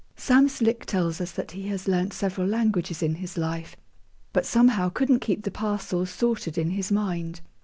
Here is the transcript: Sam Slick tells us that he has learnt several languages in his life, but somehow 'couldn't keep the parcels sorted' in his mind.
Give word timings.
Sam 0.15 0.49
Slick 0.49 0.87
tells 0.87 1.21
us 1.21 1.31
that 1.33 1.51
he 1.51 1.67
has 1.67 1.87
learnt 1.87 2.11
several 2.11 2.47
languages 2.47 3.03
in 3.03 3.13
his 3.21 3.37
life, 3.37 3.75
but 4.33 4.47
somehow 4.47 4.89
'couldn't 4.89 5.19
keep 5.19 5.43
the 5.43 5.51
parcels 5.51 6.09
sorted' 6.09 6.57
in 6.57 6.71
his 6.71 6.91
mind. 6.91 7.39